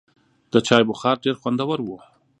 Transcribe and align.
د 0.53 0.55
چای 0.67 0.83
بخار 0.89 1.15
ډېر 1.23 1.35
خوندور 1.41 1.79
و. 1.83 1.89